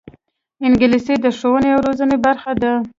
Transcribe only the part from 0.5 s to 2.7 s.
انګلیسي د ښوونې او روزنې برخه